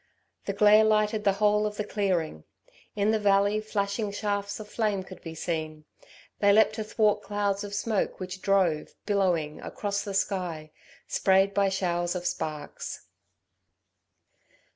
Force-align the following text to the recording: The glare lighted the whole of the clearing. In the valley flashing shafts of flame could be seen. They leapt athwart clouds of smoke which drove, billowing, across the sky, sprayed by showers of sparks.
The 0.45 0.53
glare 0.53 0.83
lighted 0.83 1.25
the 1.25 1.33
whole 1.37 1.67
of 1.67 1.77
the 1.77 1.83
clearing. 1.83 2.43
In 2.95 3.11
the 3.11 3.19
valley 3.19 3.61
flashing 3.61 4.11
shafts 4.11 4.59
of 4.59 4.67
flame 4.67 5.03
could 5.03 5.21
be 5.21 5.35
seen. 5.35 5.85
They 6.39 6.51
leapt 6.51 6.79
athwart 6.79 7.21
clouds 7.21 7.63
of 7.63 7.75
smoke 7.75 8.19
which 8.19 8.41
drove, 8.41 8.95
billowing, 9.05 9.61
across 9.61 10.03
the 10.03 10.15
sky, 10.15 10.71
sprayed 11.07 11.53
by 11.53 11.69
showers 11.69 12.15
of 12.15 12.25
sparks. 12.25 13.05